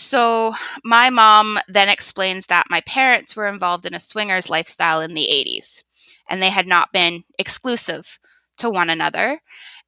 [0.00, 5.12] So, my mom then explains that my parents were involved in a swingers lifestyle in
[5.12, 5.84] the 80s,
[6.26, 8.18] and they had not been exclusive
[8.58, 9.38] to one another.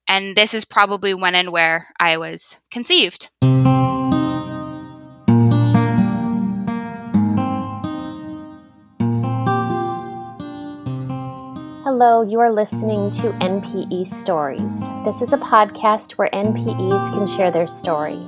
[0.07, 3.29] And this is probably when and where I was conceived.
[11.83, 14.81] Hello, you are listening to NPE Stories.
[15.05, 18.27] This is a podcast where NPEs can share their story.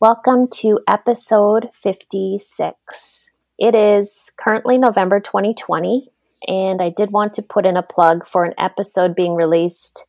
[0.00, 3.30] Welcome to episode 56.
[3.58, 6.08] It is currently November 2020,
[6.48, 10.06] and I did want to put in a plug for an episode being released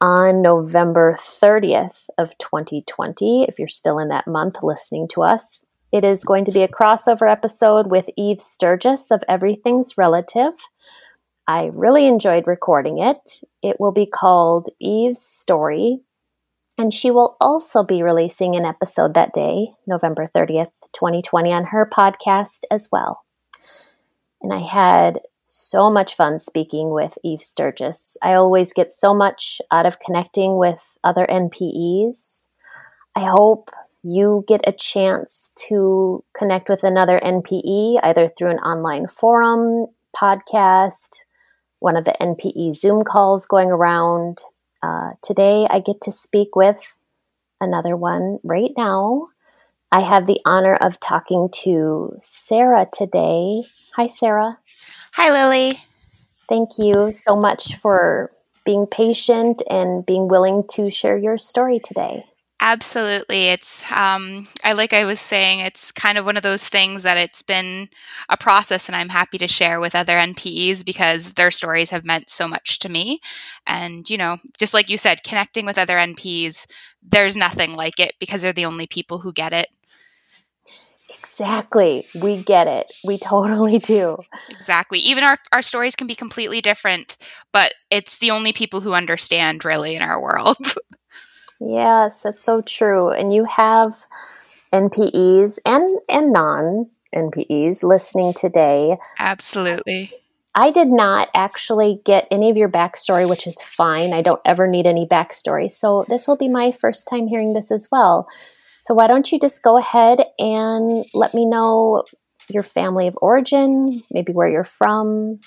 [0.00, 5.64] on November 30th of 2020 if you're still in that month listening to us.
[5.92, 10.54] It is going to be a crossover episode with Eve Sturgis of Everything's Relative.
[11.46, 13.42] I really enjoyed recording it.
[13.62, 15.98] It will be called Eve's Story
[16.76, 21.88] and she will also be releasing an episode that day, November 30th, 2020, on her
[21.88, 23.24] podcast as well.
[24.42, 28.16] And I had so much fun speaking with Eve Sturgis.
[28.22, 32.46] I always get so much out of connecting with other NPEs.
[33.14, 33.70] I hope
[34.02, 41.20] you get a chance to connect with another NPE either through an online forum, podcast,
[41.78, 44.42] one of the NPE Zoom calls going around,
[44.84, 46.94] uh, today, I get to speak with
[47.60, 49.28] another one right now.
[49.90, 53.62] I have the honor of talking to Sarah today.
[53.96, 54.58] Hi, Sarah.
[55.14, 55.78] Hi, Lily.
[56.48, 58.30] Thank you so much for
[58.66, 62.24] being patient and being willing to share your story today.
[62.66, 63.48] Absolutely.
[63.48, 67.18] It's um, I like I was saying, it's kind of one of those things that
[67.18, 67.90] it's been
[68.30, 72.30] a process, and I'm happy to share with other NPEs because their stories have meant
[72.30, 73.20] so much to me.
[73.66, 76.66] And you know, just like you said, connecting with other NPEs,
[77.02, 79.68] there's nothing like it because they're the only people who get it.
[81.18, 82.06] Exactly.
[82.14, 82.90] We get it.
[83.04, 84.16] We totally do.
[84.48, 85.00] Exactly.
[85.00, 87.18] Even our, our stories can be completely different,
[87.52, 90.56] but it's the only people who understand really in our world.
[91.60, 93.10] Yes, that's so true.
[93.10, 93.94] And you have
[94.72, 98.98] NPEs and and non NPEs listening today.
[99.18, 100.12] Absolutely.
[100.56, 104.12] I did not actually get any of your backstory, which is fine.
[104.12, 105.68] I don't ever need any backstory.
[105.68, 108.28] So this will be my first time hearing this as well.
[108.80, 112.04] So why don't you just go ahead and let me know
[112.48, 115.40] your family of origin, maybe where you're from?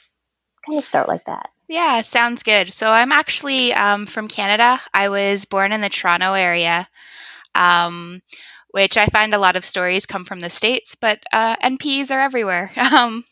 [0.66, 1.52] Kind of start like that.
[1.68, 2.74] Yeah, sounds good.
[2.74, 4.80] So I'm actually um, from Canada.
[4.94, 6.88] I was born in the Toronto area,
[7.56, 8.22] um,
[8.72, 12.22] which I find a lot of stories come from the States, but uh, NPs are
[12.22, 12.72] everywhere.
[12.78, 13.26] Um,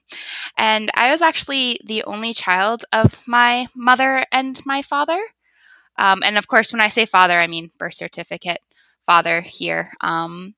[0.58, 5.22] and I was actually the only child of my mother and my father.
[5.98, 8.60] Um, and of course, when I say father, I mean birth certificate
[9.06, 9.92] father here.
[10.02, 10.56] Um,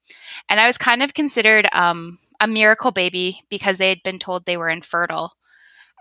[0.49, 4.45] and I was kind of considered um, a miracle baby because they had been told
[4.45, 5.33] they were infertile.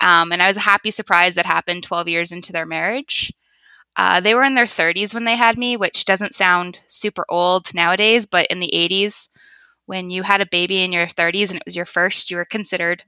[0.00, 3.32] Um, and I was a happy surprise that happened 12 years into their marriage.
[3.96, 7.72] Uh, they were in their 30s when they had me, which doesn't sound super old
[7.74, 9.30] nowadays, but in the 80s,
[9.86, 12.44] when you had a baby in your 30s and it was your first, you were
[12.44, 13.02] considered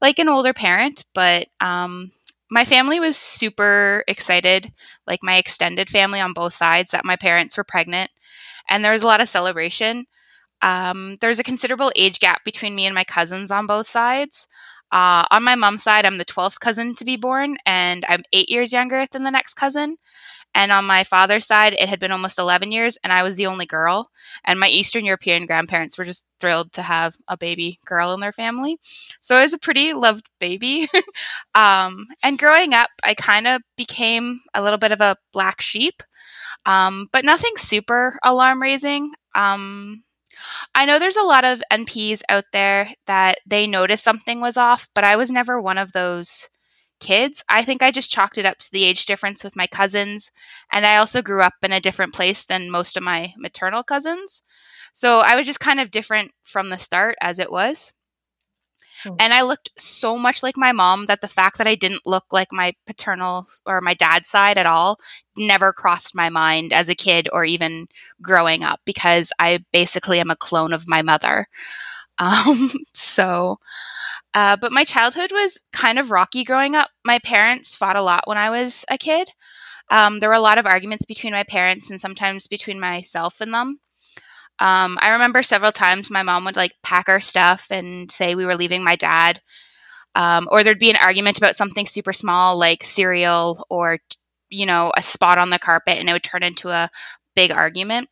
[0.00, 1.04] like an older parent.
[1.14, 2.12] But um,
[2.50, 4.72] my family was super excited,
[5.06, 8.10] like my extended family on both sides, that my parents were pregnant.
[8.68, 10.06] And there was a lot of celebration.
[10.62, 14.48] Um, there's a considerable age gap between me and my cousins on both sides.
[14.90, 18.50] Uh, on my mom's side, I'm the 12th cousin to be born, and I'm eight
[18.50, 19.96] years younger than the next cousin.
[20.54, 23.46] And on my father's side, it had been almost 11 years, and I was the
[23.46, 24.10] only girl.
[24.44, 28.32] And my Eastern European grandparents were just thrilled to have a baby girl in their
[28.32, 28.78] family.
[29.20, 30.88] So I was a pretty loved baby.
[31.54, 36.02] um, and growing up, I kind of became a little bit of a black sheep,
[36.66, 39.12] um, but nothing super alarm raising.
[39.34, 40.02] Um,
[40.74, 44.88] I know there's a lot of NPs out there that they noticed something was off,
[44.94, 46.48] but I was never one of those
[47.00, 47.44] kids.
[47.48, 50.30] I think I just chalked it up to the age difference with my cousins,
[50.72, 54.42] and I also grew up in a different place than most of my maternal cousins.
[54.92, 57.92] So I was just kind of different from the start as it was.
[59.04, 59.16] Mm.
[59.18, 62.24] And I looked so much like my mom that the fact that I didn't look
[62.32, 64.98] like my paternal or my dad's side at all
[65.36, 67.86] never crossed my mind as a kid or even
[68.20, 71.46] growing up because I basically am a clone of my mother.
[72.20, 73.60] Um, so,
[74.34, 76.90] uh, but my childhood was kind of rocky growing up.
[77.04, 79.30] My parents fought a lot when I was a kid.
[79.88, 83.54] Um, there were a lot of arguments between my parents and sometimes between myself and
[83.54, 83.78] them.
[84.60, 88.46] Um, I remember several times my mom would like pack our stuff and say we
[88.46, 89.40] were leaving my dad.
[90.14, 93.98] Um, or there'd be an argument about something super small like cereal or,
[94.48, 96.90] you know, a spot on the carpet and it would turn into a
[97.36, 98.08] big argument.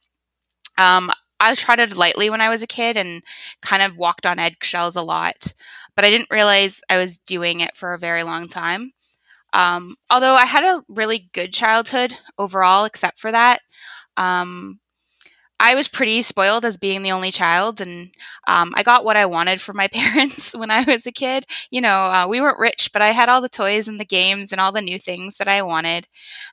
[0.78, 1.10] Um,
[1.40, 3.22] I trotted lightly when I was a kid and
[3.60, 5.52] kind of walked on eggshells a lot,
[5.94, 8.92] but I didn't realize I was doing it for a very long time.
[9.52, 13.60] Um, although I had a really good childhood overall, except for that.
[14.16, 14.80] Um,
[15.58, 18.10] I was pretty spoiled as being the only child, and
[18.46, 21.46] um, I got what I wanted from my parents when I was a kid.
[21.70, 24.52] You know, uh, we weren't rich, but I had all the toys and the games
[24.52, 26.06] and all the new things that I wanted.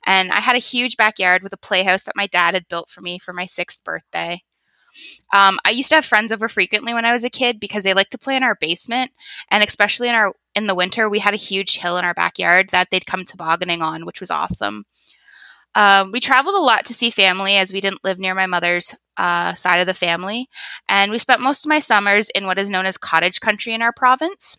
[0.05, 3.01] And I had a huge backyard with a playhouse that my dad had built for
[3.01, 4.41] me for my sixth birthday.
[5.33, 7.93] Um, I used to have friends over frequently when I was a kid because they
[7.93, 9.11] liked to play in our basement,
[9.49, 12.69] and especially in our in the winter, we had a huge hill in our backyard
[12.69, 14.85] that they'd come tobogganing on, which was awesome.
[15.75, 18.93] Um, we traveled a lot to see family as we didn't live near my mother's
[19.17, 20.47] uh, side of the family,
[20.87, 23.81] and we spent most of my summers in what is known as cottage country in
[23.81, 24.57] our province.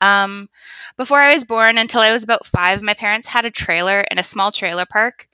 [0.00, 0.48] Um,
[0.96, 4.18] before I was born, until I was about five, my parents had a trailer in
[4.18, 5.28] a small trailer park,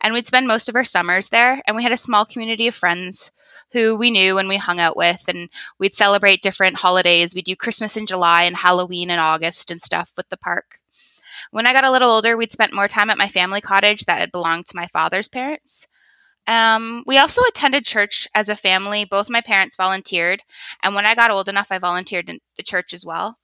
[0.00, 1.62] and we'd spend most of our summers there.
[1.66, 3.32] And we had a small community of friends
[3.72, 5.48] who we knew and we hung out with, and
[5.78, 7.34] we'd celebrate different holidays.
[7.34, 10.78] We'd do Christmas in July and Halloween in August and stuff with the park.
[11.50, 14.20] When I got a little older, we'd spent more time at my family cottage that
[14.20, 15.86] had belonged to my father's parents.
[16.46, 19.04] Um, we also attended church as a family.
[19.04, 20.42] Both my parents volunteered,
[20.82, 23.36] and when I got old enough, I volunteered in the church as well.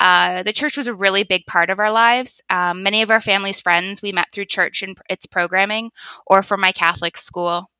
[0.00, 2.40] Uh, the church was a really big part of our lives.
[2.48, 5.90] Um, many of our family's friends we met through church and its programming
[6.26, 7.70] or from my Catholic school.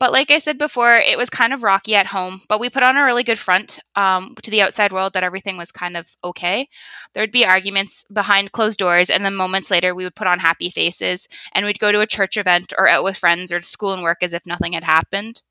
[0.00, 2.84] But like I said before, it was kind of rocky at home, but we put
[2.84, 6.08] on a really good front um, to the outside world that everything was kind of
[6.22, 6.68] okay.
[7.12, 10.38] There would be arguments behind closed doors, and then moments later, we would put on
[10.38, 13.66] happy faces and we'd go to a church event or out with friends or to
[13.66, 15.42] school and work as if nothing had happened.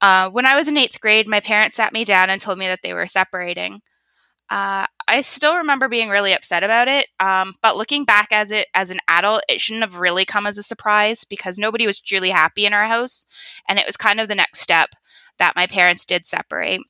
[0.00, 2.66] Uh, when I was in eighth grade, my parents sat me down and told me
[2.66, 3.80] that they were separating.
[4.50, 8.68] Uh, I still remember being really upset about it, um, but looking back as it
[8.74, 12.30] as an adult, it shouldn't have really come as a surprise because nobody was truly
[12.30, 13.26] happy in our house,
[13.68, 14.90] and it was kind of the next step
[15.38, 16.80] that my parents did separate.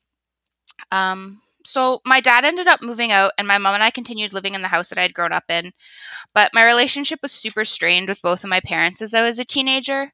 [0.91, 4.53] Um, so my dad ended up moving out, and my mom and I continued living
[4.53, 5.71] in the house that I had grown up in.
[6.33, 9.45] But my relationship was super strained with both of my parents as I was a
[9.45, 10.11] teenager.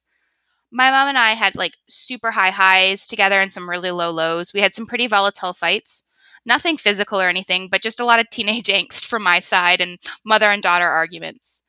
[0.72, 4.54] My mom and I had like super high highs together and some really low lows.
[4.54, 6.04] We had some pretty volatile fights
[6.46, 10.00] nothing physical or anything, but just a lot of teenage angst from my side and
[10.26, 11.64] mother and daughter arguments.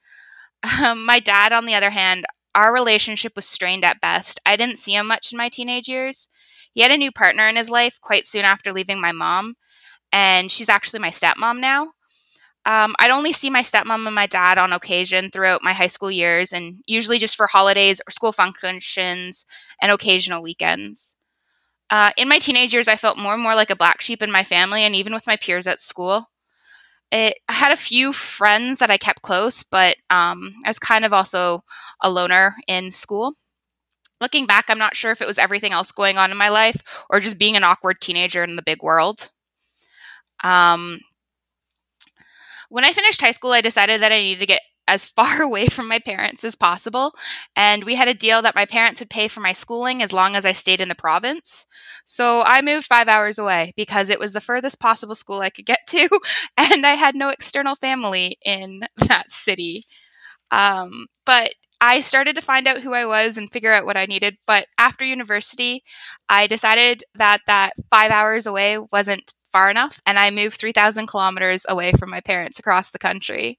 [0.81, 2.25] Um, my dad, on the other hand,
[2.55, 4.41] our relationship was strained at best.
[4.45, 6.29] I didn't see him much in my teenage years.
[6.75, 9.55] He had a new partner in his life quite soon after leaving my mom,
[10.13, 11.93] and she's actually my stepmom now.
[12.65, 16.11] Um, I'd only see my stepmom and my dad on occasion throughout my high school
[16.11, 19.45] years, and usually just for holidays or school functions
[19.81, 21.17] and occasional weekends.
[21.93, 24.33] Uh, in my teenage years, I felt more and more like a black sheep in
[24.33, 26.27] my family and even with my peers at school.
[27.11, 31.05] It, I had a few friends that I kept close, but um, I was kind
[31.05, 31.63] of also
[32.01, 33.35] a loner in school.
[34.23, 36.83] Looking back, I'm not sure if it was everything else going on in my life
[37.11, 39.29] or just being an awkward teenager in the big world.
[40.43, 40.99] Um,
[42.71, 45.67] when I finished high school, I decided that I needed to get as far away
[45.67, 47.15] from my parents as possible.
[47.57, 50.37] And we had a deal that my parents would pay for my schooling as long
[50.37, 51.67] as I stayed in the province.
[52.05, 55.67] So I moved five hours away because it was the furthest possible school I could
[55.67, 56.09] get to,
[56.57, 59.87] and I had no external family in that city.
[60.51, 64.07] Um, but I started to find out who I was and figure out what I
[64.07, 64.37] needed.
[64.47, 65.83] But after university,
[66.29, 71.67] I decided that that five hours away wasn't far enough, and I moved 3,000 kilometers
[71.69, 73.59] away from my parents across the country.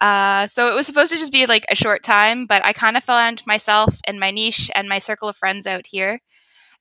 [0.00, 2.96] Uh, so it was supposed to just be like a short time, but I kind
[2.96, 6.20] of found myself and my niche and my circle of friends out here.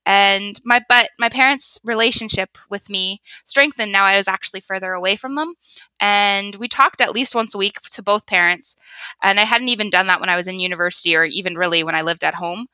[0.05, 5.15] And my but my parents' relationship with me strengthened now I was actually further away
[5.17, 5.53] from them.
[6.00, 8.75] And we talked at least once a week to both parents.
[9.21, 11.95] And I hadn't even done that when I was in university or even really when
[11.95, 12.67] I lived at home.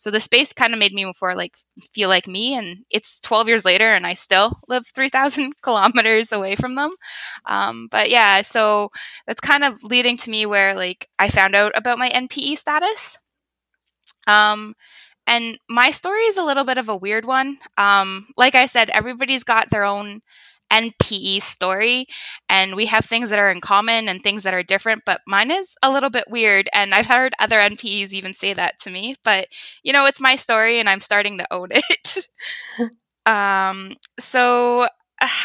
[0.00, 1.58] So the space kind of made me more like
[1.92, 6.56] feel like me, and it's 12 years later, and I still live 3,000 kilometers away
[6.56, 6.94] from them.
[7.44, 8.92] Um, but yeah, so
[9.26, 13.18] that's kind of leading to me where like I found out about my NPE status.
[14.26, 14.74] Um,
[15.26, 17.58] and my story is a little bit of a weird one.
[17.76, 20.22] Um, like I said, everybody's got their own
[20.70, 22.06] NPE story,
[22.48, 25.50] and we have things that are in common and things that are different, but mine
[25.50, 26.68] is a little bit weird.
[26.72, 29.48] And I've heard other NPEs even say that to me, but
[29.82, 32.28] you know, it's my story and I'm starting to own it.
[33.26, 34.88] um, so,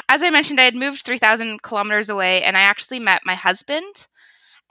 [0.10, 4.08] as I mentioned, I had moved 3,000 kilometers away and I actually met my husband.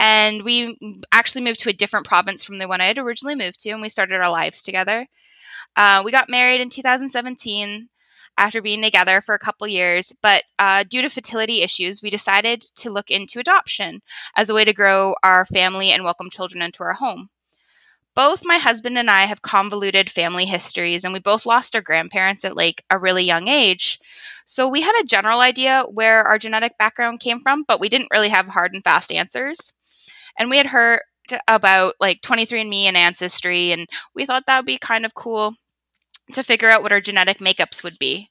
[0.00, 0.78] And we
[1.12, 3.80] actually moved to a different province from the one I had originally moved to, and
[3.82, 5.06] we started our lives together.
[5.76, 7.88] Uh, we got married in 2017
[8.36, 12.62] after being together for a couple years, but uh, due to fertility issues, we decided
[12.76, 14.02] to look into adoption
[14.36, 17.28] as a way to grow our family and welcome children into our home.
[18.14, 22.44] Both my husband and I have convoluted family histories, and we both lost our grandparents
[22.44, 23.98] at like a really young age.
[24.46, 28.12] So we had a general idea where our genetic background came from, but we didn't
[28.12, 29.72] really have hard and fast answers.
[30.38, 31.00] And we had heard
[31.48, 35.54] about like 23andMe and Ancestry, and we thought that would be kind of cool
[36.33, 38.31] to figure out what our genetic makeups would be.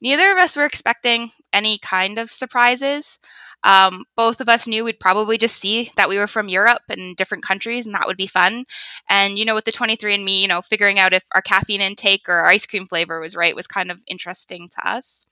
[0.00, 3.18] Neither of us were expecting any kind of surprises.
[3.62, 7.14] Um, both of us knew we'd probably just see that we were from Europe and
[7.16, 8.64] different countries, and that would be fun.
[9.08, 12.34] And you know, with the 23andMe, you know, figuring out if our caffeine intake or
[12.34, 15.26] our ice cream flavor was right was kind of interesting to us.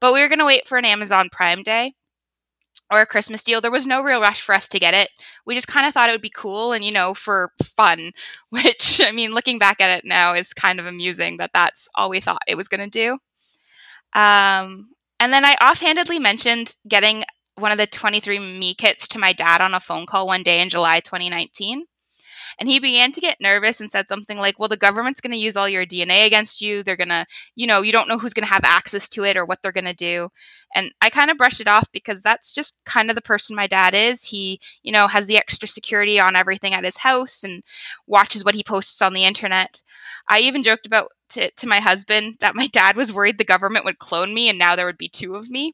[0.00, 1.92] But we were going to wait for an Amazon Prime Day
[2.90, 3.60] or a Christmas deal.
[3.60, 5.08] There was no real rush for us to get it.
[5.46, 8.12] We just kind of thought it would be cool and, you know, for fun,
[8.50, 12.10] which, I mean, looking back at it now is kind of amusing that that's all
[12.10, 13.12] we thought it was going to do.
[14.18, 17.24] Um, and then I offhandedly mentioned getting
[17.56, 20.70] one of the 23andMe kits to my dad on a phone call one day in
[20.70, 21.84] July 2019.
[22.60, 25.38] And he began to get nervous and said something like, Well, the government's going to
[25.38, 26.82] use all your DNA against you.
[26.82, 27.24] They're going to,
[27.56, 29.72] you know, you don't know who's going to have access to it or what they're
[29.72, 30.28] going to do.
[30.74, 33.66] And I kind of brushed it off because that's just kind of the person my
[33.66, 34.22] dad is.
[34.22, 37.62] He, you know, has the extra security on everything at his house and
[38.06, 39.82] watches what he posts on the internet.
[40.28, 43.86] I even joked about to, to my husband that my dad was worried the government
[43.86, 45.72] would clone me and now there would be two of me.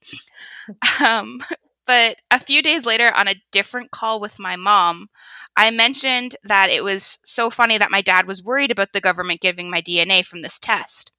[1.05, 1.41] Um,
[1.87, 5.09] but a few days later, on a different call with my mom,
[5.57, 9.41] I mentioned that it was so funny that my dad was worried about the government
[9.41, 11.13] giving my DNA from this test.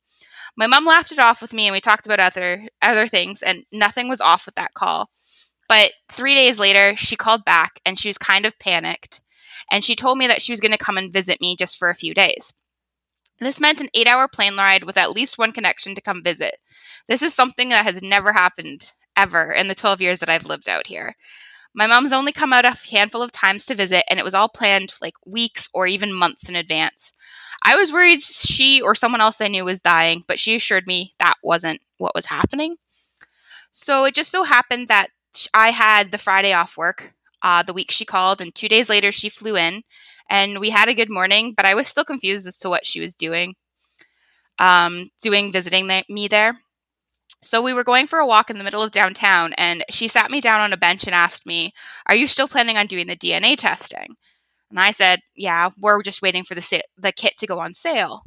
[0.55, 3.63] My mom laughed it off with me and we talked about other other things and
[3.71, 5.09] nothing was off with that call.
[5.69, 9.21] But 3 days later, she called back and she was kind of panicked
[9.69, 11.89] and she told me that she was going to come and visit me just for
[11.89, 12.53] a few days.
[13.39, 16.55] This meant an 8-hour plane ride with at least one connection to come visit.
[17.07, 20.69] This is something that has never happened ever in the 12 years that I've lived
[20.69, 21.15] out here.
[21.73, 24.49] My mom's only come out a handful of times to visit, and it was all
[24.49, 27.13] planned like weeks or even months in advance.
[27.63, 31.13] I was worried she or someone else I knew was dying, but she assured me
[31.19, 32.77] that wasn't what was happening.
[33.73, 35.09] So it just so happened that
[35.53, 39.11] I had the Friday off work uh, the week she called, and two days later
[39.11, 39.83] she flew in,
[40.29, 42.99] and we had a good morning, but I was still confused as to what she
[42.99, 43.55] was doing,
[44.59, 46.59] um, doing visiting me there.
[47.47, 50.29] So we were going for a walk in the middle of downtown, and she sat
[50.29, 51.73] me down on a bench and asked me,
[52.05, 54.15] Are you still planning on doing the DNA testing?
[54.69, 57.73] And I said, Yeah, we're just waiting for the, sa- the kit to go on
[57.73, 58.21] sale.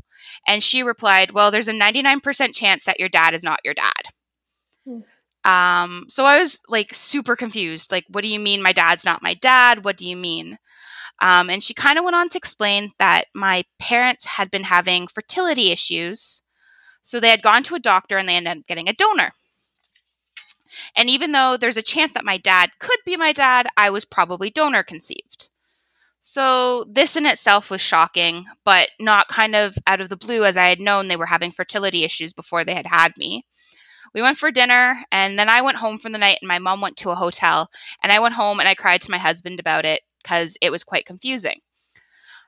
[0.47, 4.03] And she replied, Well, there's a 99% chance that your dad is not your dad.
[4.87, 5.01] Hmm.
[5.43, 7.93] Um, so I was like super confused.
[7.93, 9.85] Like, what do you mean my dad's not my dad?
[9.85, 10.59] What do you mean?
[11.21, 15.07] Um, and she kind of went on to explain that my parents had been having
[15.07, 16.43] fertility issues
[17.11, 19.33] so they had gone to a doctor and they ended up getting a donor.
[20.95, 24.05] And even though there's a chance that my dad could be my dad, I was
[24.05, 25.49] probably donor conceived.
[26.21, 30.57] So this in itself was shocking, but not kind of out of the blue as
[30.57, 33.45] I had known they were having fertility issues before they had had me.
[34.15, 36.81] We went for dinner and then I went home for the night and my mom
[36.81, 37.73] went to a hotel
[38.05, 40.85] and I went home and I cried to my husband about it because it was
[40.85, 41.59] quite confusing.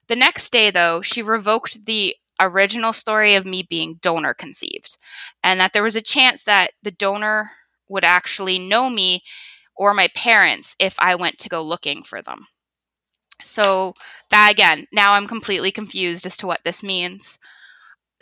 [0.07, 2.15] The next day though, she revoked the
[2.47, 4.99] original story of me being donor conceived
[5.43, 7.51] and that there was a chance that the donor
[7.89, 9.23] would actually know me
[9.77, 12.47] or my parents if I went to go looking for them.
[13.45, 13.95] So,
[14.31, 17.39] that again, now I'm completely confused as to what this means.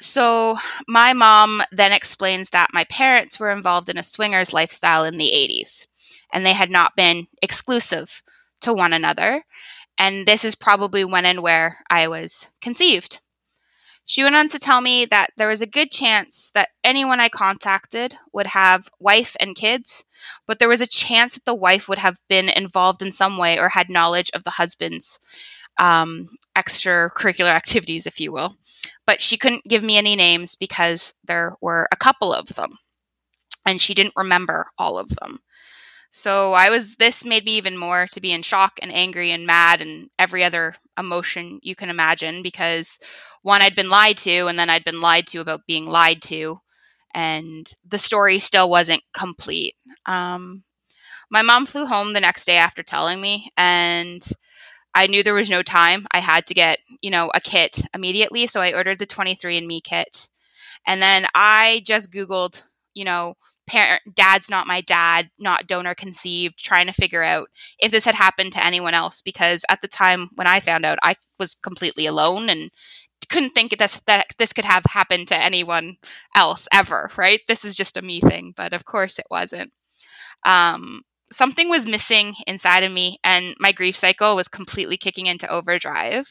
[0.01, 0.59] So,
[0.89, 5.33] my mom then explains that my parents were involved in a swingers lifestyle in the
[5.35, 5.89] 80s
[6.33, 8.23] and they had not been exclusive
[8.63, 9.45] to one another.
[9.99, 13.21] And this is probably when and where I was conceived.
[14.11, 17.29] She went on to tell me that there was a good chance that anyone I
[17.29, 20.05] contacted would have wife and kids,
[20.49, 23.61] but there was a chance that the wife would have been involved in some way
[23.61, 25.21] or had knowledge of the husband's
[25.79, 28.57] um, extracurricular activities, if you will.
[29.07, 32.81] But she couldn't give me any names because there were a couple of them,
[33.65, 35.39] and she didn't remember all of them.
[36.13, 39.47] So I was, this made me even more to be in shock and angry and
[39.47, 42.99] mad and every other emotion you can imagine because
[43.43, 46.61] one, I'd been lied to, and then I'd been lied to about being lied to.
[47.15, 49.77] and the story still wasn't complete.
[50.07, 50.65] Um,
[51.31, 54.27] my mom flew home the next day after telling me, and
[54.95, 56.07] I knew there was no time.
[56.13, 60.29] I had to get, you know, a kit immediately, so I ordered the 23andMe kit.
[60.87, 62.63] And then I just Googled,
[62.95, 63.37] you know,
[63.71, 67.49] parent, dad's not my dad, not donor conceived, trying to figure out
[67.79, 69.23] if this had happened to anyone else.
[69.23, 72.71] Because at the time when I found out, I was completely alone and
[73.29, 75.97] couldn't think this, that this could have happened to anyone
[76.35, 77.41] else ever, right?
[77.47, 79.71] This is just a me thing, but of course it wasn't.
[80.45, 85.49] Um, something was missing inside of me, and my grief cycle was completely kicking into
[85.49, 86.27] overdrive.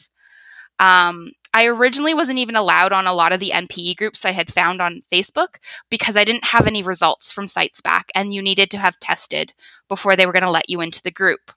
[0.80, 4.52] Um, I originally wasn't even allowed on a lot of the NPE groups I had
[4.52, 5.56] found on Facebook
[5.90, 9.52] because I didn't have any results from sites back, and you needed to have tested
[9.88, 11.52] before they were going to let you into the group.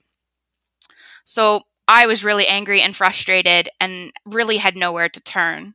[1.26, 5.74] So I was really angry and frustrated and really had nowhere to turn.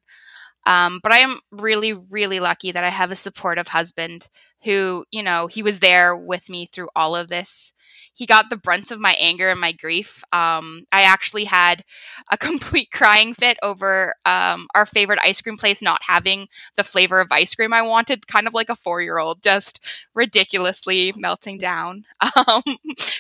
[0.67, 4.29] Um, but I am really, really lucky that I have a supportive husband
[4.65, 7.73] who, you know, he was there with me through all of this
[8.19, 10.25] he got the brunt of my anger and my grief.
[10.33, 11.85] Um, I actually had
[12.33, 17.21] a complete crying fit over um, our favorite ice cream place not having the flavor
[17.21, 19.81] of ice cream I wanted, kind of like a four year old, just
[20.15, 22.05] ridiculously melting down.
[22.49, 22.63] Um,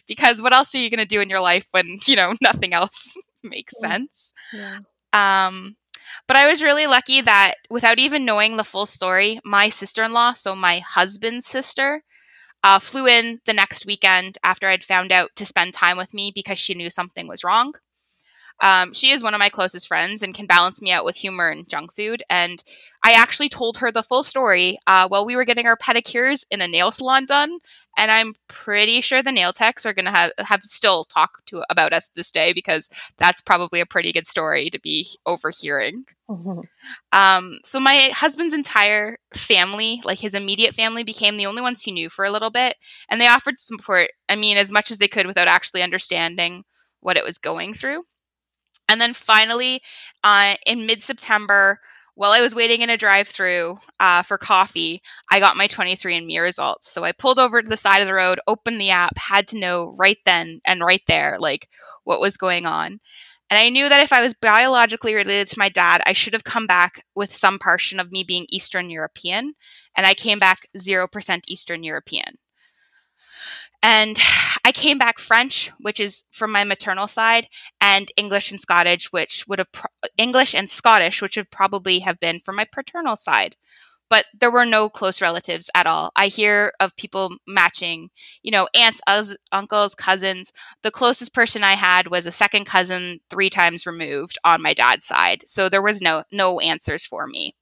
[0.06, 2.72] because what else are you going to do in your life when, you know, nothing
[2.72, 4.32] else makes sense?
[4.52, 4.78] Yeah.
[5.12, 5.76] Um,
[6.26, 10.12] but I was really lucky that without even knowing the full story, my sister in
[10.12, 12.02] law, so my husband's sister,
[12.64, 16.32] uh, flew in the next weekend after I'd found out to spend time with me
[16.34, 17.74] because she knew something was wrong.
[18.60, 21.48] Um, she is one of my closest friends and can balance me out with humor
[21.48, 22.22] and junk food.
[22.28, 22.62] And
[23.02, 26.60] I actually told her the full story uh, while we were getting our pedicures in
[26.60, 27.58] a nail salon done.
[27.96, 31.64] And I'm pretty sure the nail techs are going to have, have still talk to
[31.70, 36.04] about us this day because that's probably a pretty good story to be overhearing.
[36.28, 36.60] Mm-hmm.
[37.12, 41.92] Um, so my husband's entire family, like his immediate family, became the only ones he
[41.92, 42.76] knew for a little bit,
[43.08, 44.10] and they offered support.
[44.28, 46.64] I mean, as much as they could without actually understanding
[47.00, 48.04] what it was going through.
[48.88, 49.82] And then finally,
[50.24, 51.80] uh, in mid September,
[52.14, 56.40] while I was waiting in a drive through uh, for coffee, I got my 23andMe
[56.40, 56.90] results.
[56.90, 59.58] So I pulled over to the side of the road, opened the app, had to
[59.58, 61.68] know right then and right there, like
[62.02, 62.98] what was going on.
[63.50, 66.44] And I knew that if I was biologically related to my dad, I should have
[66.44, 69.54] come back with some portion of me being Eastern European.
[69.96, 72.36] And I came back 0% Eastern European.
[73.82, 74.18] And
[74.64, 77.48] I came back French, which is from my maternal side,
[77.80, 82.18] and English and Scottish, which would have pro- English and Scottish, which would probably have
[82.20, 83.56] been from my paternal side.
[84.10, 86.10] But there were no close relatives at all.
[86.16, 88.10] I hear of people matching,
[88.42, 90.52] you know, aunts, us, uncles, cousins.
[90.82, 95.06] The closest person I had was a second cousin, three times removed on my dad's
[95.06, 95.44] side.
[95.46, 97.54] So there was no no answers for me.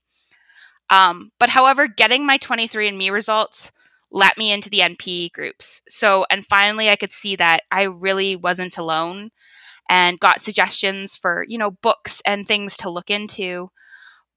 [0.88, 3.72] Um, but however, getting my 23andMe results
[4.10, 5.82] let me into the NP groups.
[5.88, 9.30] So, and finally, I could see that I really wasn't alone
[9.88, 13.70] and got suggestions for, you know, books and things to look into.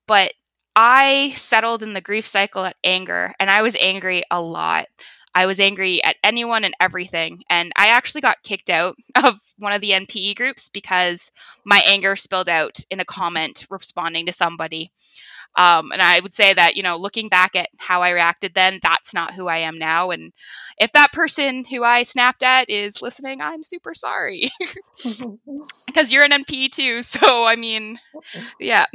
[0.08, 0.34] But
[0.76, 4.88] I settled in the grief cycle at anger, and I was angry a lot.
[5.34, 7.44] I was angry at anyone and everything.
[7.50, 11.32] And I actually got kicked out of one of the NPE groups because
[11.66, 14.92] my anger spilled out in a comment responding to somebody.
[15.56, 18.80] Um, and I would say that, you know, looking back at how I reacted then,
[18.82, 20.12] that's not who I am now.
[20.12, 20.32] And
[20.78, 24.50] if that person who I snapped at is listening, I'm super sorry.
[25.88, 27.02] Because you're an NP too.
[27.10, 28.00] So, I mean,
[28.60, 28.86] yeah.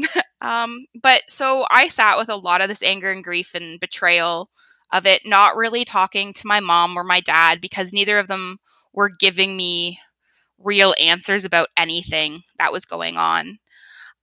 [0.41, 4.49] Um, but so I sat with a lot of this anger and grief and betrayal
[4.93, 8.59] of it, not really talking to my mom or my dad because neither of them
[8.93, 9.99] were giving me
[10.59, 13.59] real answers about anything that was going on.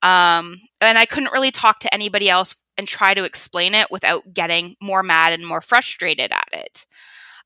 [0.01, 4.33] Um, and I couldn't really talk to anybody else and try to explain it without
[4.33, 6.85] getting more mad and more frustrated at it.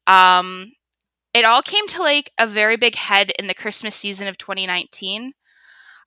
[0.08, 0.72] Um,
[1.34, 5.34] it all came to like a very big head in the Christmas season of 2019.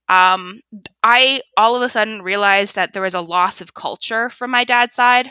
[0.08, 0.62] Um,
[1.02, 4.64] I all of a sudden realized that there was a loss of culture from my
[4.64, 5.30] dad's side,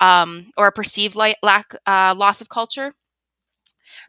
[0.00, 2.92] um, or a perceived lack uh, loss of culture,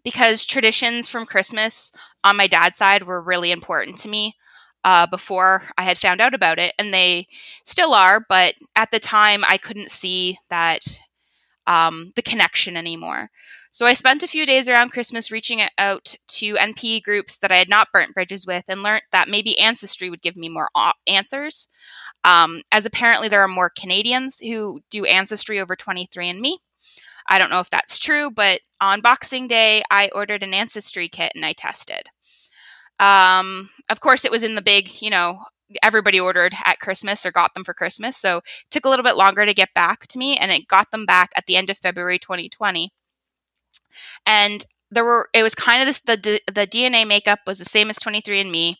[0.04, 4.36] because traditions from Christmas on my dad's side were really important to me
[4.84, 7.28] uh, before I had found out about it, and they
[7.64, 8.26] still are.
[8.28, 10.84] But at the time, I couldn't see that
[11.68, 13.30] um, the connection anymore.
[13.72, 17.58] So I spent a few days around Christmas reaching out to NPE groups that I
[17.58, 20.70] had not burnt bridges with, and learned that maybe Ancestry would give me more
[21.06, 21.68] answers.
[22.24, 26.56] Um, as apparently there are more Canadians who do Ancestry over 23andMe.
[27.30, 31.34] I don't know if that's true, but on Boxing Day, I ordered an Ancestry kit
[31.36, 32.10] and I tested.
[33.00, 35.40] Um, of course, it was in the big, you know,
[35.84, 38.18] everybody ordered at Christmas or got them for Christmas.
[38.18, 40.92] So it took a little bit longer to get back to me, and it got
[40.92, 42.92] them back at the end of February 2020.
[44.26, 47.90] And there were it was kind of the the, the DNA makeup was the same
[47.90, 48.76] as 23andMe,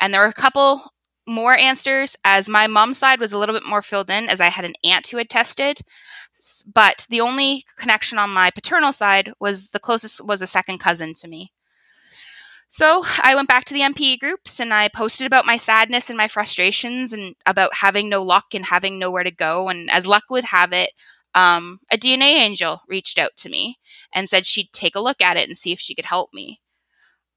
[0.00, 0.82] and there were a couple
[1.26, 4.48] more answers as my mom's side was a little bit more filled in as I
[4.48, 5.78] had an aunt who had tested.
[6.72, 11.12] But the only connection on my paternal side was the closest was a second cousin
[11.14, 11.52] to me.
[12.68, 16.16] So I went back to the NPE groups and I posted about my sadness and
[16.18, 19.68] my frustrations and about having no luck and having nowhere to go.
[19.68, 20.90] And as luck would have it,
[21.34, 23.78] um, a DNA angel reached out to me
[24.12, 26.60] and said she'd take a look at it and see if she could help me.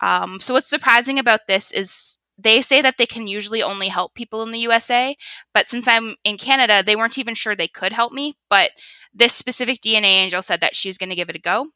[0.02, 4.14] Um, so what's surprising about this is they say that they can usually only help
[4.16, 5.16] people in the USA,
[5.54, 8.34] but since I'm in Canada, they weren't even sure they could help me.
[8.50, 8.72] But
[9.14, 11.68] this specific DNA angel said that she was going to give it a go.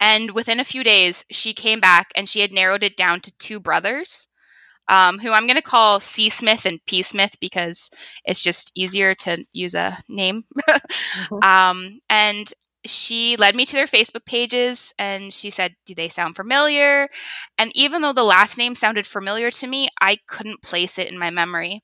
[0.00, 3.32] And within a few days, she came back and she had narrowed it down to
[3.32, 4.28] two brothers,
[4.88, 6.30] um, who I'm going to call C.
[6.30, 7.02] Smith and P.
[7.02, 7.90] Smith because
[8.24, 10.44] it's just easier to use a name.
[10.68, 11.42] mm-hmm.
[11.42, 12.52] um, and
[12.84, 17.08] she led me to their Facebook pages and she said, Do they sound familiar?
[17.58, 21.18] And even though the last name sounded familiar to me, I couldn't place it in
[21.18, 21.82] my memory.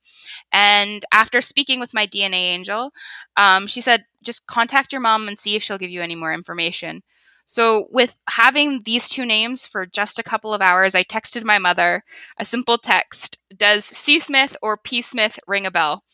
[0.52, 2.92] And after speaking with my DNA angel,
[3.36, 6.32] um, she said, Just contact your mom and see if she'll give you any more
[6.32, 7.02] information.
[7.46, 11.58] So, with having these two names for just a couple of hours, I texted my
[11.58, 12.02] mother
[12.38, 14.18] a simple text Does C.
[14.18, 15.02] Smith or P.
[15.02, 16.04] Smith ring a bell?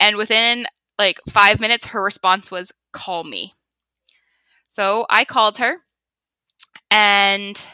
[0.00, 0.66] And within
[0.98, 3.54] like five minutes, her response was, Call me.
[4.68, 5.76] So I called her
[6.90, 7.64] and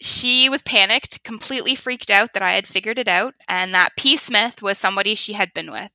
[0.00, 4.16] she was panicked, completely freaked out that I had figured it out and that P.
[4.16, 5.90] Smith was somebody she had been with.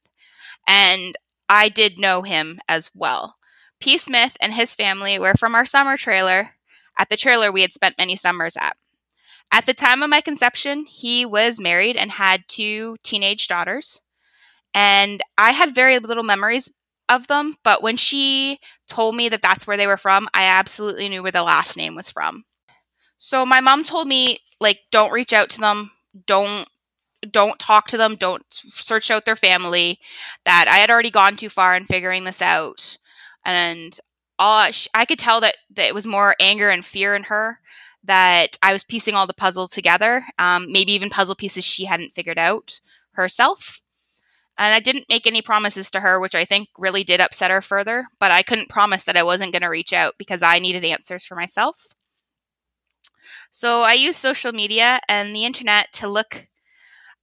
[0.67, 1.15] And
[1.47, 3.35] I did know him as well.
[3.79, 3.97] P.
[3.97, 6.53] Smith and his family were from our summer trailer
[6.97, 8.75] at the trailer we had spent many summers at.
[9.51, 14.01] At the time of my conception, he was married and had two teenage daughters.
[14.73, 16.71] And I had very little memories
[17.07, 21.09] of them, but when she told me that that's where they were from, I absolutely
[21.09, 22.45] knew where the last name was from.
[23.17, 25.91] So my mom told me like don't reach out to them,
[26.27, 26.67] don't
[27.29, 29.99] don't talk to them, don't search out their family,
[30.45, 32.97] that I had already gone too far in figuring this out.
[33.45, 33.97] And
[34.37, 37.59] all, I could tell that, that it was more anger and fear in her
[38.05, 42.13] that I was piecing all the puzzle together, um, maybe even puzzle pieces she hadn't
[42.13, 42.79] figured out
[43.11, 43.81] herself.
[44.57, 47.61] And I didn't make any promises to her, which I think really did upset her
[47.61, 50.83] further, but I couldn't promise that I wasn't going to reach out because I needed
[50.83, 51.77] answers for myself.
[53.51, 56.45] So I used social media and the internet to look,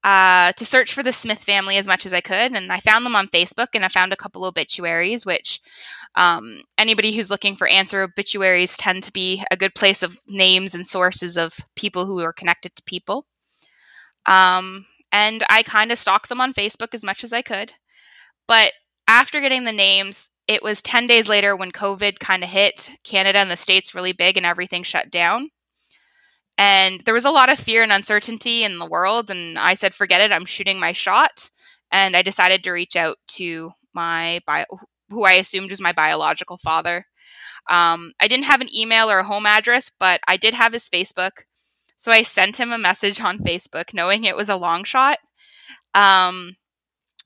[0.06, 2.54] uh, to search for the Smith family as much as I could.
[2.54, 5.60] And I found them on Facebook and I found a couple obituaries, which
[6.14, 10.76] um, anybody who's looking for answer obituaries tend to be a good place of names
[10.76, 13.26] and sources of people who are connected to people.
[14.26, 17.74] Um, and I kind of stalked them on Facebook as much as I could.
[18.46, 18.70] But
[19.08, 23.40] after getting the names, it was 10 days later when COVID kind of hit Canada
[23.40, 25.50] and the States really big and everything shut down.
[26.58, 29.30] And there was a lot of fear and uncertainty in the world.
[29.30, 31.50] And I said, forget it, I'm shooting my shot.
[31.92, 34.64] And I decided to reach out to my bio,
[35.10, 37.06] who I assumed was my biological father.
[37.68, 40.88] Um, I didn't have an email or a home address, but I did have his
[40.88, 41.42] Facebook.
[41.96, 45.18] So I sent him a message on Facebook, knowing it was a long shot.
[45.94, 46.56] Um,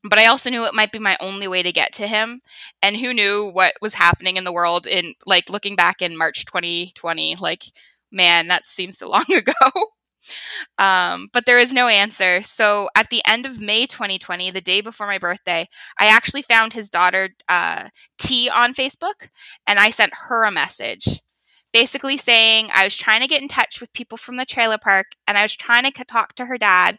[0.05, 2.40] but I also knew it might be my only way to get to him.
[2.81, 6.47] And who knew what was happening in the world in, like, looking back in March
[6.47, 7.37] 2020?
[7.37, 7.64] Like,
[8.11, 9.53] man, that seems so long ago.
[10.79, 12.42] Um, but there is no answer.
[12.42, 15.66] So at the end of May 2020, the day before my birthday,
[15.99, 19.29] I actually found his daughter uh, T on Facebook,
[19.66, 21.20] and I sent her a message
[21.73, 25.07] basically saying I was trying to get in touch with people from the trailer park
[25.27, 26.99] and I was trying to talk to her dad.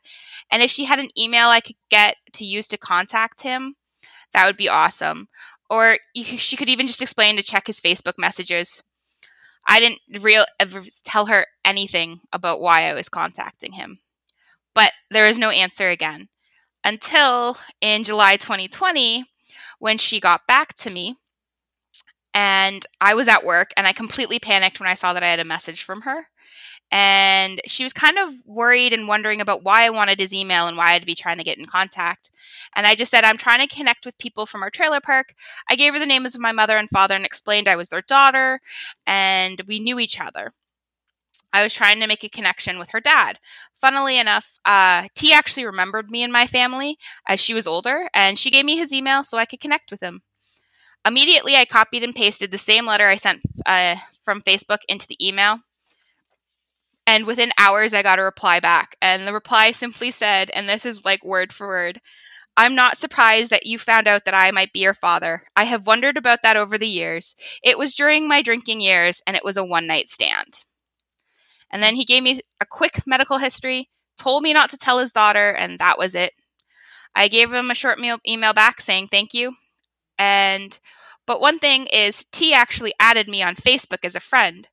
[0.52, 3.76] And if she had an email I could get to use to contact him,
[4.34, 5.28] that would be awesome.
[5.70, 8.84] Or she could even just explain to check his Facebook messages.
[9.68, 14.00] I didn't real ever tell her anything about why I was contacting him.
[14.74, 16.30] But there was no answer again
[16.84, 19.26] until in July 2020
[19.80, 21.16] when she got back to me
[22.34, 25.40] and I was at work and I completely panicked when I saw that I had
[25.40, 26.28] a message from her.
[26.92, 30.76] And she was kind of worried and wondering about why I wanted his email and
[30.76, 32.32] why I'd be trying to get in contact.
[32.76, 35.34] And I just said, I'm trying to connect with people from our trailer park.
[35.70, 38.02] I gave her the names of my mother and father and explained I was their
[38.02, 38.60] daughter
[39.08, 40.54] and we knew each other.
[41.54, 43.40] I was trying to make a connection with her dad.
[43.82, 48.38] Funnily enough, uh, T actually remembered me and my family as she was older, and
[48.38, 50.22] she gave me his email so I could connect with him.
[51.06, 55.28] Immediately, I copied and pasted the same letter I sent uh, from Facebook into the
[55.28, 55.60] email.
[57.08, 58.96] And within hours, I got a reply back.
[59.02, 62.02] And the reply simply said, and this is like word for word
[62.58, 65.44] I'm not surprised that you found out that I might be your father.
[65.56, 67.36] I have wondered about that over the years.
[67.64, 70.64] It was during my drinking years, and it was a one night stand.
[71.72, 75.14] And then he gave me a quick medical history, told me not to tell his
[75.14, 76.34] daughter, and that was it.
[77.16, 79.56] I gave him a short email back saying thank you.
[80.20, 80.78] And
[81.26, 84.68] but one thing is T actually added me on Facebook as a friend.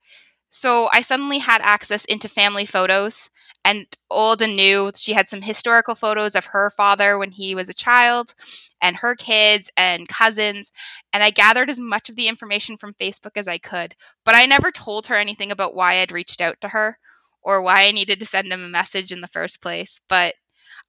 [0.50, 3.30] So I suddenly had access into family photos
[3.64, 4.90] and old and new.
[4.96, 8.34] She had some historical photos of her father when he was a child
[8.80, 10.72] and her kids and cousins.
[11.12, 13.94] And I gathered as much of the information from Facebook as I could.
[14.24, 16.98] But I never told her anything about why I'd reached out to her
[17.42, 20.00] or why I needed to send him a message in the first place.
[20.08, 20.34] But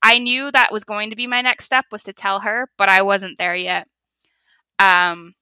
[0.02, 2.90] I knew that was going to be my next step was to tell her, but
[2.90, 3.88] I wasn't there yet.
[4.78, 5.34] Um,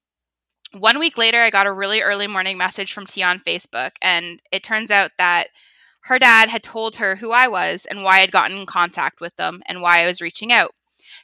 [0.79, 4.41] one week later, I got a really early morning message from T on Facebook, and
[4.51, 5.47] it turns out that
[6.01, 9.35] her dad had told her who I was and why I'd gotten in contact with
[9.35, 10.73] them and why I was reaching out.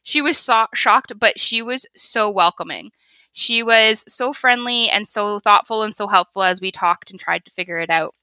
[0.03, 2.91] She was so- shocked, but she was so welcoming.
[3.31, 7.45] She was so friendly and so thoughtful and so helpful as we talked and tried
[7.45, 8.13] to figure it out.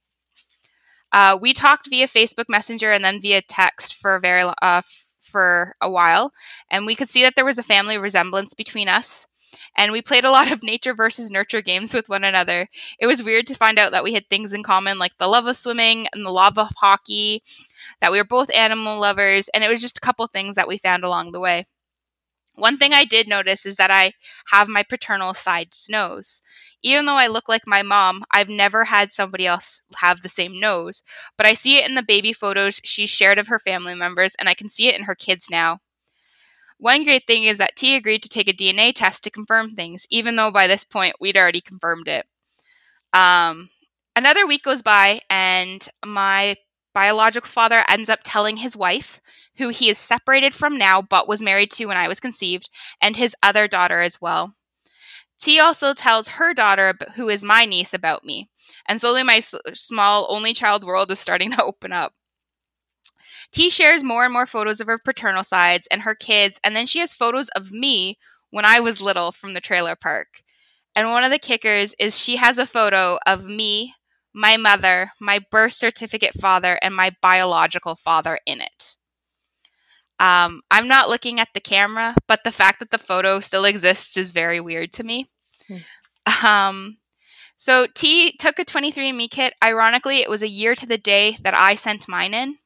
[1.12, 4.83] Uh, we talked via Facebook Messenger and then via text for a very uh,
[5.23, 6.33] for a while,
[6.71, 9.27] and we could see that there was a family resemblance between us
[9.76, 12.68] and we played a lot of nature versus nurture games with one another.
[12.98, 15.46] It was weird to find out that we had things in common like the love
[15.46, 17.42] of swimming and the love of hockey,
[18.00, 20.78] that we were both animal lovers, and it was just a couple things that we
[20.78, 21.66] found along the way.
[22.54, 24.12] One thing I did notice is that I
[24.48, 26.42] have my paternal side's nose.
[26.82, 30.60] Even though I look like my mom, I've never had somebody else have the same
[30.60, 31.02] nose,
[31.38, 34.48] but I see it in the baby photos she shared of her family members, and
[34.48, 35.80] I can see it in her kids now.
[36.81, 40.07] One great thing is that T agreed to take a DNA test to confirm things,
[40.09, 42.27] even though by this point we'd already confirmed it.
[43.12, 43.69] Um,
[44.16, 46.57] another week goes by, and my
[46.95, 49.21] biological father ends up telling his wife,
[49.59, 52.71] who he is separated from now but was married to when I was conceived,
[53.03, 54.55] and his other daughter as well.
[55.38, 58.49] T also tells her daughter, who is my niece, about me,
[58.88, 62.14] and slowly my small only child world is starting to open up.
[63.53, 66.87] T shares more and more photos of her paternal sides and her kids, and then
[66.87, 68.18] she has photos of me
[68.51, 70.29] when I was little from the trailer park.
[70.94, 73.94] And one of the kickers is she has a photo of me,
[74.33, 78.96] my mother, my birth certificate father, and my biological father in it.
[80.18, 84.16] Um, I'm not looking at the camera, but the fact that the photo still exists
[84.16, 85.31] is very weird to me.
[85.66, 86.46] Hmm.
[86.46, 86.99] Um,
[87.57, 89.55] so T took a 23andMe kit.
[89.62, 92.59] Ironically, it was a year to the day that I sent mine in.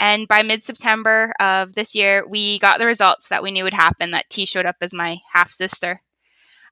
[0.00, 3.74] And by mid September of this year, we got the results that we knew would
[3.74, 6.00] happen that T showed up as my half sister.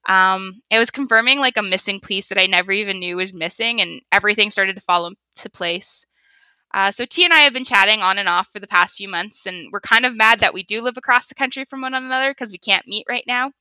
[0.09, 3.81] Um, it was confirming like a missing piece that I never even knew was missing,
[3.81, 6.07] and everything started to fall into place.
[6.75, 9.09] Uh, so T and I have been chatting on and off for the past few
[9.09, 11.95] months, and we're kind of mad that we do live across the country from one
[11.95, 13.53] another because we can't meet right now.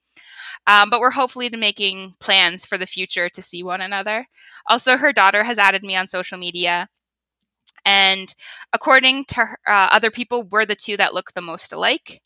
[0.68, 4.26] Um, but we're hopefully making plans for the future to see one another.
[4.70, 6.88] Also, her daughter has added me on social media,
[7.86, 8.34] and
[8.74, 12.22] according to her, uh, other people, we're the two that look the most alike.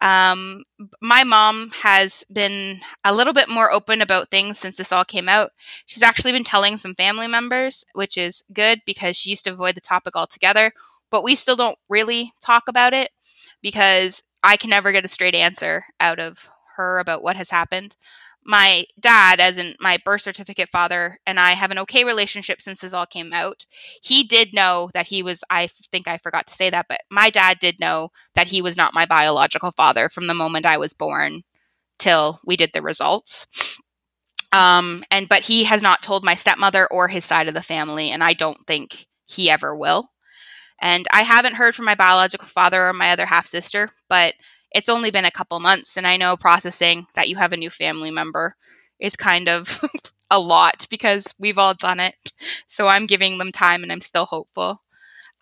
[0.00, 0.64] Um,
[1.00, 5.28] my mom has been a little bit more open about things since this all came
[5.28, 5.50] out.
[5.86, 9.74] She's actually been telling some family members, which is good because she used to avoid
[9.76, 10.72] the topic altogether.
[11.10, 13.10] But we still don't really talk about it
[13.62, 17.96] because I can never get a straight answer out of her about what has happened
[18.44, 22.80] my dad, as in my birth certificate father, and I have an okay relationship since
[22.80, 23.66] this all came out.
[24.02, 27.30] He did know that he was, I think I forgot to say that, but my
[27.30, 30.92] dad did know that he was not my biological father from the moment I was
[30.92, 31.42] born
[31.98, 33.46] till we did the results.
[34.52, 38.10] Um, and but he has not told my stepmother or his side of the family,
[38.10, 40.08] and I don't think he ever will.
[40.80, 44.34] And I haven't heard from my biological father or my other half sister, but
[44.74, 47.70] it's only been a couple months and I know processing that you have a new
[47.70, 48.54] family member
[49.00, 49.80] is kind of
[50.30, 52.14] a lot because we've all done it.
[52.66, 54.82] So I'm giving them time and I'm still hopeful.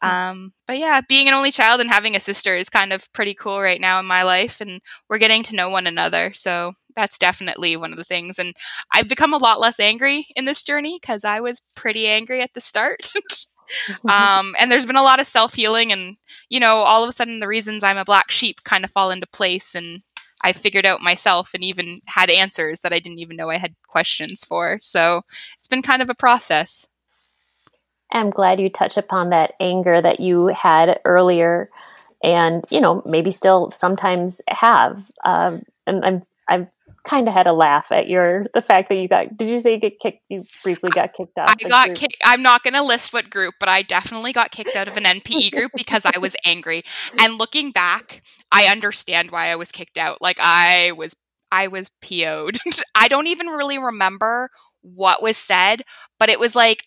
[0.03, 0.09] Hmm.
[0.09, 3.35] Um, but yeah, being an only child and having a sister is kind of pretty
[3.35, 6.33] cool right now in my life, and we're getting to know one another.
[6.35, 8.39] So that's definitely one of the things.
[8.39, 8.55] And
[8.93, 12.53] I've become a lot less angry in this journey because I was pretty angry at
[12.55, 13.13] the start.
[14.09, 16.17] um, and there's been a lot of self healing, and
[16.49, 19.11] you know, all of a sudden the reasons I'm a black sheep kind of fall
[19.11, 20.03] into place, and
[20.43, 23.75] I figured out myself, and even had answers that I didn't even know I had
[23.87, 24.79] questions for.
[24.81, 25.23] So
[25.59, 26.87] it's been kind of a process.
[28.11, 31.71] I'm glad you touch upon that anger that you had earlier,
[32.23, 35.03] and you know maybe still sometimes have.
[35.25, 36.69] Um, and I'm, I'm
[37.05, 39.75] kind of had a laugh at your the fact that you got did you say
[39.75, 42.83] you get kicked you briefly got kicked out i got kicked i'm not going to
[42.83, 46.19] list what group but i definitely got kicked out of an npe group because i
[46.19, 46.83] was angry.
[47.19, 50.23] And looking back i understand why i was kicked out.
[50.23, 51.17] Like i was
[51.51, 52.59] i was po'd
[52.95, 54.49] i don't even really remember
[54.83, 55.83] what was said
[56.19, 56.85] but it was like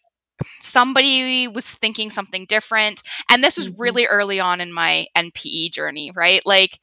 [0.61, 3.01] somebody was thinking something different.
[3.31, 3.81] And this was mm-hmm.
[3.81, 6.41] really early on in my npe journey right?
[6.45, 6.79] Like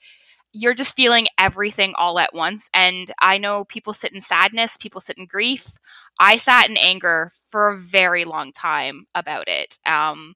[0.53, 2.69] you're just feeling everything all at once.
[2.75, 5.67] And I know people sit in sadness, people sit in grief.
[6.19, 9.79] I sat in anger for a very long time about it.
[9.87, 10.35] Um,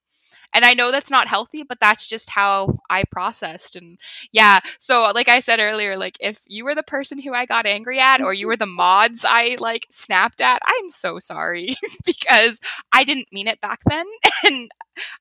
[0.55, 3.77] and I know that's not healthy, but that's just how I processed.
[3.77, 3.99] And
[4.33, 7.67] yeah, so like I said earlier, like if you were the person who I got
[7.67, 11.77] angry at or you were the mods I like snapped at, I'm so sorry
[12.07, 12.61] because
[12.93, 14.07] I didn't mean it back then
[14.45, 14.71] and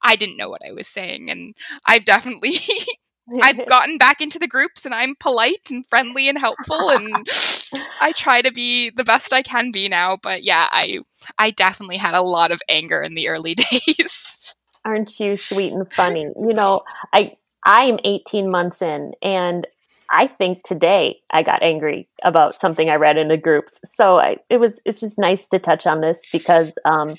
[0.02, 1.30] I didn't know what I was saying.
[1.32, 1.56] And
[1.86, 2.60] I've definitely
[3.42, 7.28] I've gotten back into the groups and I'm polite and friendly and helpful and
[8.02, 10.18] I try to be the best I can be now.
[10.22, 11.00] But yeah, I
[11.38, 14.56] I definitely had a lot of anger in the early days.
[14.84, 16.24] Aren't you sweet and funny?
[16.24, 16.84] You know,
[17.14, 19.66] I I'm 18 months in and
[20.10, 23.80] I think today I got angry about something I read in the groups.
[23.84, 27.18] So I, it was it's just nice to touch on this because um,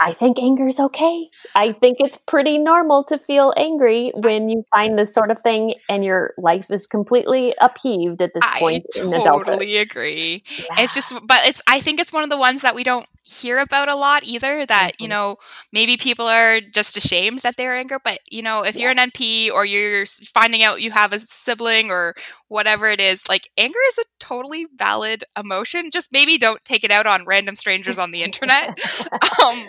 [0.00, 1.28] I think anger is okay.
[1.54, 5.74] I think it's pretty normal to feel angry when you find this sort of thing
[5.90, 9.48] and your life is completely upheaved at this point I in adulthood.
[9.48, 10.42] I totally agree.
[10.56, 10.82] Yeah.
[10.84, 13.58] It's just, but it's, I think it's one of the ones that we don't hear
[13.58, 15.02] about a lot either that mm-hmm.
[15.04, 15.36] you know
[15.72, 18.82] maybe people are just ashamed that they're angry but you know if yeah.
[18.82, 22.14] you're an NPE or you're finding out you have a sibling or
[22.48, 26.90] whatever it is like anger is a totally valid emotion just maybe don't take it
[26.90, 28.78] out on random strangers on the internet
[29.44, 29.66] um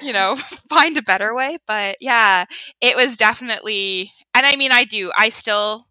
[0.00, 0.36] you know
[0.68, 2.44] find a better way but yeah
[2.80, 5.86] it was definitely and i mean i do i still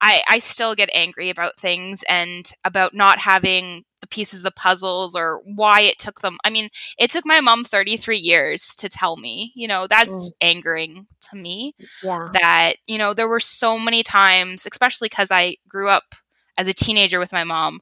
[0.00, 4.50] I, I still get angry about things and about not having the pieces of the
[4.50, 6.36] puzzles or why it took them.
[6.44, 10.32] I mean, it took my mom 33 years to tell me, you know, that's mm.
[10.42, 11.74] angering to me.
[12.02, 12.28] Yeah.
[12.34, 16.14] That, you know, there were so many times, especially because I grew up
[16.58, 17.80] as a teenager with my mom,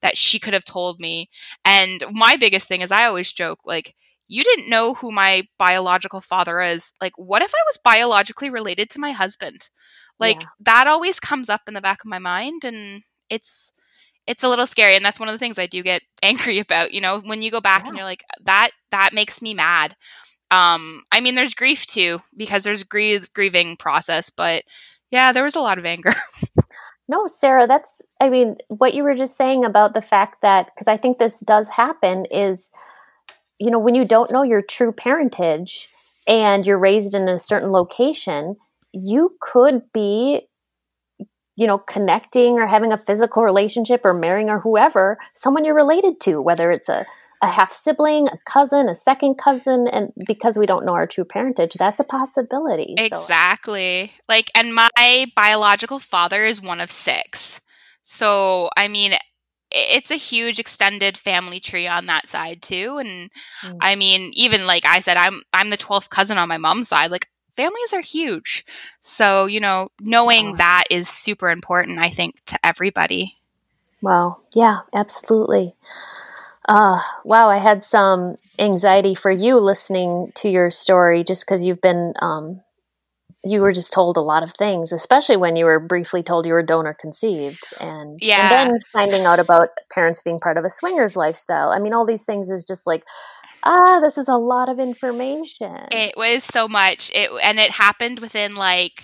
[0.00, 1.28] that she could have told me.
[1.64, 3.96] And my biggest thing is I always joke, like,
[4.28, 6.92] you didn't know who my biological father is.
[7.00, 9.68] Like, what if I was biologically related to my husband?
[10.18, 10.48] Like, yeah.
[10.60, 12.64] that always comes up in the back of my mind.
[12.64, 13.72] And it's,
[14.26, 16.92] it's a little scary and that's one of the things i do get angry about
[16.92, 17.88] you know when you go back yeah.
[17.88, 19.94] and you're like that that makes me mad
[20.50, 24.62] um i mean there's grief too because there's grief grieving process but
[25.10, 26.14] yeah there was a lot of anger
[27.08, 30.88] no sarah that's i mean what you were just saying about the fact that because
[30.88, 32.70] i think this does happen is
[33.58, 35.88] you know when you don't know your true parentage
[36.26, 38.56] and you're raised in a certain location
[38.92, 40.48] you could be
[41.56, 46.20] you know, connecting or having a physical relationship or marrying or whoever, someone you're related
[46.20, 47.06] to, whether it's a,
[47.42, 51.24] a half sibling, a cousin, a second cousin, and because we don't know our true
[51.24, 52.94] parentage, that's a possibility.
[52.98, 54.12] Exactly.
[54.16, 54.22] So.
[54.28, 57.60] Like, and my biological father is one of six.
[58.02, 59.14] So, I mean,
[59.74, 63.30] it's a huge extended family tree on that side too and
[63.62, 63.76] mm.
[63.80, 67.10] i mean even like i said i'm i'm the 12th cousin on my mom's side
[67.10, 68.64] like families are huge.
[69.00, 70.56] So, you know, knowing wow.
[70.56, 73.36] that is super important, I think, to everybody.
[74.00, 74.38] Wow.
[74.54, 75.74] Yeah, absolutely.
[76.68, 81.80] Uh, wow, I had some anxiety for you listening to your story just because you've
[81.80, 82.62] been, um,
[83.44, 86.52] you were just told a lot of things, especially when you were briefly told you
[86.52, 87.62] were donor conceived.
[87.80, 88.40] And, yeah.
[88.40, 91.68] and then finding out about parents being part of a swingers lifestyle.
[91.68, 93.04] I mean, all these things is just like,
[93.64, 95.76] ah, this is a lot of information.
[95.90, 97.10] It was so much.
[97.14, 99.02] It and it happened within like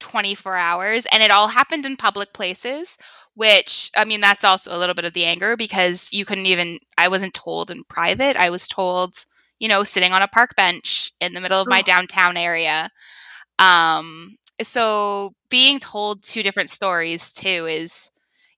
[0.00, 2.98] 24 hours and it all happened in public places,
[3.34, 6.78] which I mean that's also a little bit of the anger because you couldn't even
[6.96, 8.36] I wasn't told in private.
[8.36, 9.24] I was told,
[9.58, 12.90] you know, sitting on a park bench in the middle of my downtown area.
[13.58, 18.10] Um so being told two different stories too is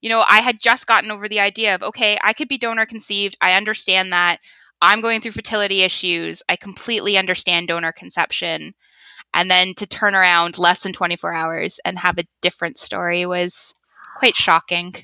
[0.03, 2.87] you know, I had just gotten over the idea of okay, I could be donor
[2.87, 3.37] conceived.
[3.41, 4.39] I understand that.
[4.81, 6.43] I'm going through fertility issues.
[6.49, 8.75] I completely understand donor conception.
[9.35, 13.75] And then to turn around less than 24 hours and have a different story was
[14.19, 14.95] quite shocking.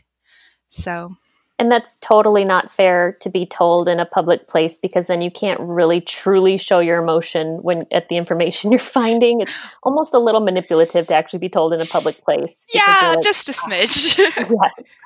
[0.71, 1.17] So.
[1.63, 5.31] And that's totally not fair to be told in a public place because then you
[5.31, 9.43] can't really truly show your emotion when at the information you're finding.
[9.43, 12.67] It's almost a little manipulative to actually be told in a public place.
[12.75, 14.19] Yeah, like, just a smidge.
[14.37, 14.97] yes.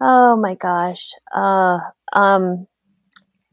[0.00, 1.12] Oh my gosh.
[1.32, 1.78] Uh,
[2.12, 2.66] um,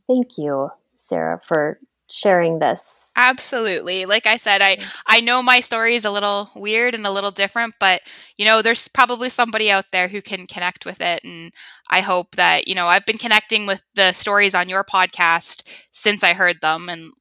[0.08, 1.80] Thank you, Sarah, for
[2.12, 3.12] sharing this.
[3.16, 4.05] Absolutely.
[4.05, 4.89] Like I said, I mm-hmm.
[5.07, 8.01] I know my story is a little weird and a little different, but
[8.38, 11.51] you know, there's probably somebody out there who can connect with it and
[11.89, 16.24] I hope that, you know, I've been connecting with the stories on your podcast since
[16.24, 17.12] I heard them and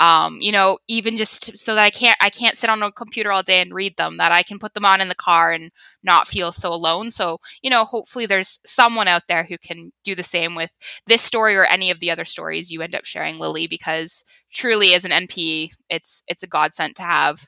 [0.00, 3.30] um, you know, even just so that I can't I can't sit on a computer
[3.30, 5.70] all day and read them, that I can put them on in the car and
[6.02, 7.10] not feel so alone.
[7.10, 10.70] So, you know, hopefully there's someone out there who can do the same with
[11.06, 14.94] this story or any of the other stories you end up sharing, Lily, because truly
[14.94, 17.38] as an NPE, it's it's a godsend to have,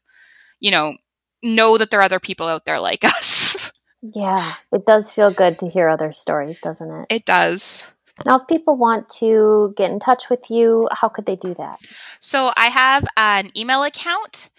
[0.61, 0.95] you know,
[1.43, 3.73] know that there are other people out there like us.
[4.03, 7.07] yeah, it does feel good to hear other stories, doesn't it?
[7.09, 7.87] It does.
[8.25, 11.79] Now, if people want to get in touch with you, how could they do that?
[12.20, 14.51] So I have an email account,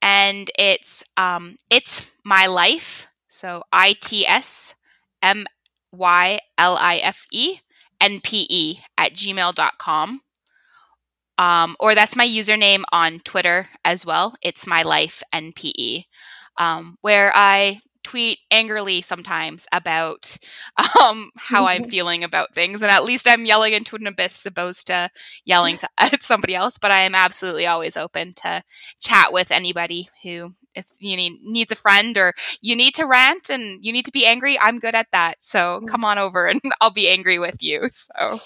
[0.00, 3.06] and it's um, it's my life.
[3.28, 4.74] So I T S
[5.22, 5.46] M
[5.92, 7.58] Y L I F E
[8.00, 10.20] N P E at gmail.com.
[11.38, 14.34] Um, or that's my username on Twitter as well.
[14.42, 16.04] It's my life NPE,
[16.56, 20.38] um, where I tweet angrily sometimes about
[20.98, 24.86] um, how I'm feeling about things, and at least I'm yelling into an abyss opposed
[24.86, 25.10] to
[25.44, 26.78] yelling to, at somebody else.
[26.78, 28.62] But I am absolutely always open to
[28.98, 32.32] chat with anybody who, if you need needs a friend or
[32.62, 35.36] you need to rant and you need to be angry, I'm good at that.
[35.40, 37.88] So come on over and I'll be angry with you.
[37.90, 38.38] So.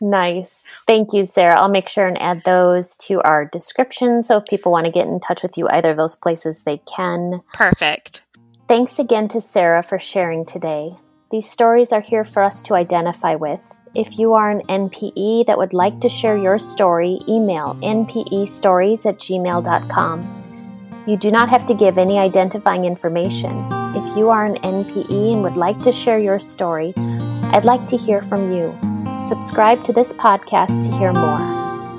[0.00, 0.64] Nice.
[0.86, 1.60] Thank you, Sarah.
[1.60, 4.22] I'll make sure and add those to our description.
[4.22, 6.78] So if people want to get in touch with you, either of those places, they
[6.78, 7.42] can.
[7.52, 8.22] Perfect.
[8.70, 10.94] Thanks again to Sarah for sharing today.
[11.32, 13.80] These stories are here for us to identify with.
[13.96, 19.18] If you are an NPE that would like to share your story, email npestories at
[19.18, 21.02] gmail.com.
[21.04, 23.50] You do not have to give any identifying information.
[23.96, 27.96] If you are an NPE and would like to share your story, I'd like to
[27.96, 28.78] hear from you.
[29.26, 31.38] Subscribe to this podcast to hear more.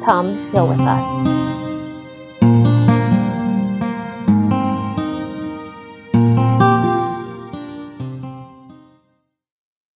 [0.06, 1.51] Come heal with us.